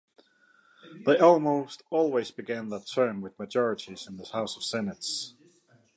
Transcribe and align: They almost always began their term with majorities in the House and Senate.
They 1.05 1.19
almost 1.19 1.83
always 1.91 2.31
began 2.31 2.69
their 2.69 2.79
term 2.79 3.21
with 3.21 3.37
majorities 3.37 4.07
in 4.07 4.17
the 4.17 4.25
House 4.25 4.55
and 4.55 4.63
Senate. 4.63 5.05